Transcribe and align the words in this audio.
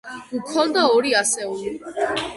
გვქონდა 0.31 0.85
ორი 0.95 1.13
ასეული. 1.19 1.75